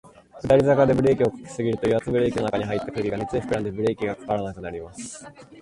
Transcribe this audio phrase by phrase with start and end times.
[0.41, 5.23] 下り坂でブレーキを掛けすぎると、油圧ブレーキの中に入った空気が熱で膨らんで、ブレーキが掛からなくなります。